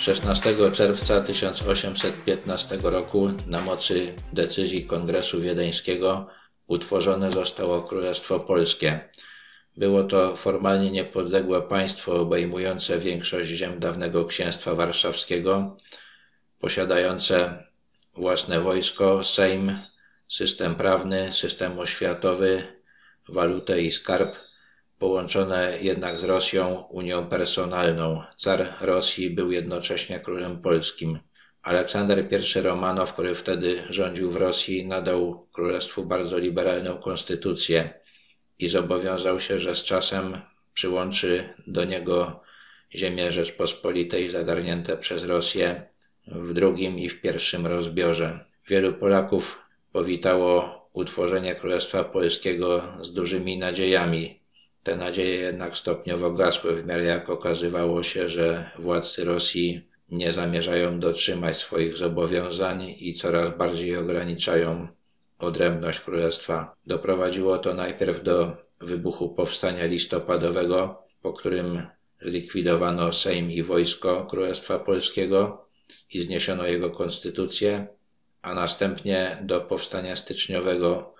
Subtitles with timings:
[0.00, 6.28] 16 czerwca 1815 roku na mocy decyzji Kongresu Wiedeńskiego
[6.66, 9.08] utworzone zostało Królestwo Polskie.
[9.76, 15.76] Było to formalnie niepodległe państwo obejmujące większość ziem dawnego Księstwa Warszawskiego,
[16.58, 17.64] posiadające
[18.14, 19.78] własne wojsko, sejm,
[20.28, 22.62] system prawny, system oświatowy,
[23.28, 24.36] walutę i skarb,
[25.00, 28.22] połączone jednak z Rosją unią personalną.
[28.36, 31.18] Car Rosji był jednocześnie królem polskim.
[31.62, 37.90] Aleksander I Romanow, który wtedy rządził w Rosji, nadał królestwu bardzo liberalną konstytucję
[38.58, 40.40] i zobowiązał się, że z czasem
[40.74, 42.40] przyłączy do niego
[42.94, 45.82] ziemię Rzeczpospolitej zagarnięte przez Rosję
[46.26, 48.44] w drugim i w pierwszym rozbiorze.
[48.68, 49.58] Wielu Polaków
[49.92, 54.39] powitało utworzenie Królestwa Polskiego z dużymi nadziejami.
[54.82, 61.00] Te nadzieje jednak stopniowo gasły w miarę jak okazywało się, że władcy Rosji nie zamierzają
[61.00, 64.88] dotrzymać swoich zobowiązań i coraz bardziej ograniczają
[65.38, 66.74] odrębność królestwa.
[66.86, 71.86] Doprowadziło to najpierw do wybuchu powstania listopadowego, po którym
[72.20, 75.66] zlikwidowano Sejm i wojsko Królestwa Polskiego
[76.10, 77.86] i zniesiono jego konstytucję,
[78.42, 81.14] a następnie do powstania styczniowego,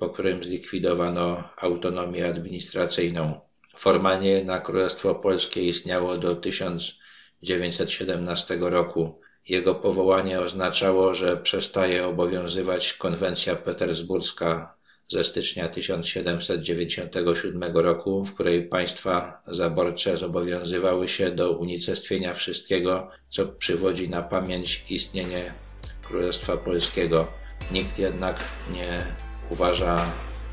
[0.00, 3.40] po którym zlikwidowano autonomię administracyjną.
[3.76, 9.20] Formalnie jednak Królestwo Polskie istniało do 1917 roku.
[9.48, 14.74] Jego powołanie oznaczało, że przestaje obowiązywać konwencja petersburska
[15.08, 24.08] ze stycznia 1797 roku, w której państwa zaborcze zobowiązywały się do unicestwienia wszystkiego, co przywodzi
[24.08, 25.54] na pamięć istnienie
[26.02, 27.28] Królestwa Polskiego.
[27.72, 28.36] Nikt jednak
[28.72, 29.06] nie
[29.50, 30.06] uważa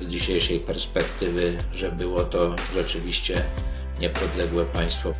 [0.00, 3.44] z dzisiejszej perspektywy, że było to rzeczywiście
[4.00, 5.12] niepodległe państwo.